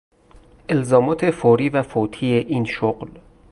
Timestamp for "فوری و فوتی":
1.31-2.25